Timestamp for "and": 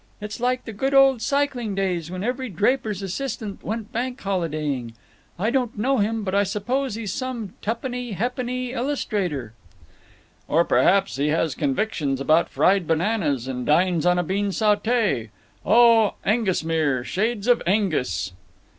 13.47-13.63